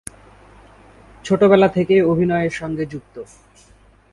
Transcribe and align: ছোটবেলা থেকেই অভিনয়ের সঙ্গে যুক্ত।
ছোটবেলা 1.25 1.67
থেকেই 1.67 2.01
অভিনয়ের 2.01 2.51
সঙ্গে 2.51 2.83
যুক্ত। 2.85 3.15